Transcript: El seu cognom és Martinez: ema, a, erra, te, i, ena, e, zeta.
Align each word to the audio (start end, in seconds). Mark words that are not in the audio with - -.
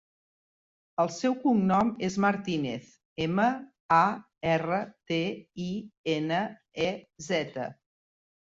El 1.01 1.09
seu 1.15 1.33
cognom 1.43 1.91
és 2.07 2.15
Martinez: 2.25 2.87
ema, 3.27 3.45
a, 3.99 4.01
erra, 4.55 4.81
te, 5.13 5.21
i, 5.67 5.71
ena, 6.17 6.41
e, 6.91 6.93
zeta. 7.29 7.69